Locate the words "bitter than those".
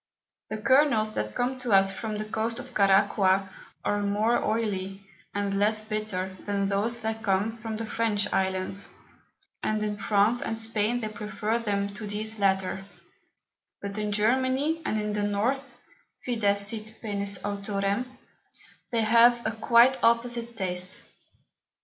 5.83-7.01